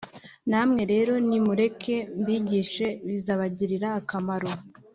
Namwe 0.49 0.81
rero, 0.91 1.13
nimureke 1.27 1.95
mbigishe 2.19 2.87
bizabagirira 3.07 3.87
akamaro. 3.99 4.51